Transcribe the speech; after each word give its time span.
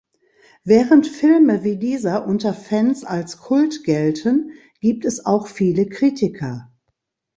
Während 0.63 1.05
Filme 1.05 1.63
wie 1.63 1.77
dieser 1.77 2.25
unter 2.25 2.55
Fans 2.55 3.05
als 3.05 3.37
Kult 3.37 3.83
gelten, 3.83 4.53
gibt 4.79 5.05
es 5.05 5.27
auch 5.27 5.45
viele 5.45 5.85
Kritiker. 5.87 6.71